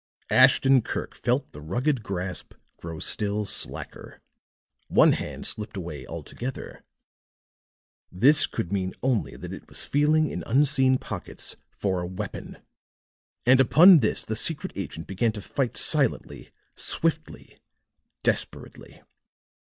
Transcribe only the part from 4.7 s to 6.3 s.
one hand slipped away